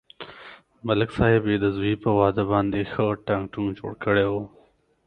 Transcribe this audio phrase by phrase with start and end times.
[0.87, 4.35] ملک صاحب یې د زوی په واده باندې ښه ټنگ ټکور جوړ کړی و.